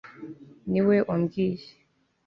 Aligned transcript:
ni 0.71 0.79
we 0.87 0.95
wambwiye 1.07 1.67